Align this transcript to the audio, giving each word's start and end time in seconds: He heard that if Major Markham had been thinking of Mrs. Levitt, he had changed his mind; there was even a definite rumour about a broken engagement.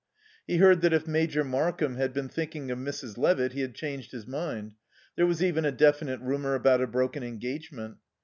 He 0.47 0.57
heard 0.57 0.81
that 0.81 0.93
if 0.93 1.05
Major 1.05 1.43
Markham 1.43 1.93
had 1.95 2.11
been 2.11 2.27
thinking 2.27 2.71
of 2.71 2.79
Mrs. 2.79 3.19
Levitt, 3.19 3.51
he 3.53 3.61
had 3.61 3.75
changed 3.75 4.11
his 4.13 4.25
mind; 4.25 4.73
there 5.15 5.27
was 5.27 5.43
even 5.43 5.63
a 5.63 5.71
definite 5.71 6.21
rumour 6.21 6.55
about 6.55 6.81
a 6.81 6.87
broken 6.87 7.21
engagement. 7.21 7.97